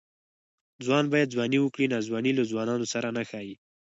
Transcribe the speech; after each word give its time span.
ځوان 0.85 1.05
باید 1.13 1.33
ځواني 1.35 1.59
وکړي؛ 1.61 1.85
ناځواني 1.93 2.31
له 2.35 2.43
ځوانانو 2.51 2.85
سره 2.93 3.07
نه 3.17 3.23
ښايي. 3.29 3.55